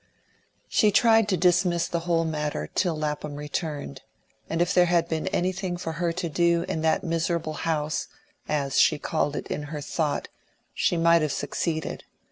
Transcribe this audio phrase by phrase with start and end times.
[0.67, 4.01] She tried to dismiss the whole matter till Lapham returned;
[4.49, 8.07] and if there had been anything for her to do in that miserable house,
[8.49, 10.27] as she called it in her thought,
[10.73, 12.03] she might have succeeded.